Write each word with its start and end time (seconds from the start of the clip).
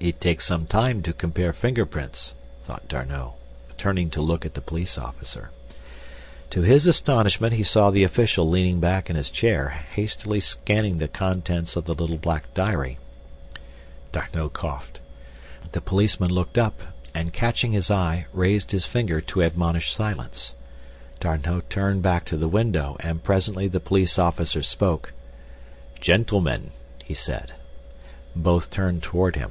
"It 0.00 0.20
takes 0.20 0.44
some 0.44 0.66
time 0.66 1.02
to 1.02 1.12
compare 1.12 1.52
finger 1.52 1.84
prints," 1.84 2.32
thought 2.62 2.86
D'Arnot, 2.86 3.32
turning 3.76 4.10
to 4.10 4.20
look 4.22 4.46
at 4.46 4.54
the 4.54 4.60
police 4.60 4.96
officer. 4.96 5.50
To 6.50 6.62
his 6.62 6.86
astonishment 6.86 7.54
he 7.54 7.64
saw 7.64 7.90
the 7.90 8.04
official 8.04 8.48
leaning 8.48 8.78
back 8.78 9.10
in 9.10 9.16
his 9.16 9.28
chair 9.28 9.70
hastily 9.70 10.38
scanning 10.38 10.98
the 10.98 11.08
contents 11.08 11.74
of 11.74 11.86
the 11.86 11.94
little 11.94 12.16
black 12.16 12.54
diary. 12.54 12.98
D'Arnot 14.12 14.52
coughed. 14.52 15.00
The 15.72 15.80
policeman 15.80 16.30
looked 16.30 16.58
up, 16.58 16.80
and, 17.12 17.32
catching 17.32 17.72
his 17.72 17.90
eye, 17.90 18.26
raised 18.32 18.70
his 18.70 18.86
finger 18.86 19.20
to 19.22 19.42
admonish 19.42 19.92
silence. 19.92 20.54
D'Arnot 21.18 21.68
turned 21.70 22.02
back 22.02 22.24
to 22.26 22.36
the 22.36 22.46
window, 22.48 22.96
and 23.00 23.24
presently 23.24 23.66
the 23.66 23.80
police 23.80 24.16
officer 24.16 24.62
spoke. 24.62 25.12
"Gentlemen," 26.00 26.70
he 27.04 27.14
said. 27.14 27.52
Both 28.36 28.70
turned 28.70 29.02
toward 29.02 29.34
him. 29.34 29.50